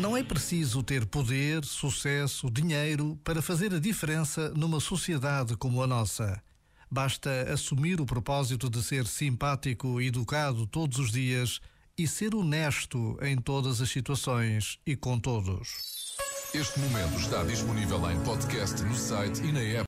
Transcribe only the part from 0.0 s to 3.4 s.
Não é preciso ter poder, sucesso, dinheiro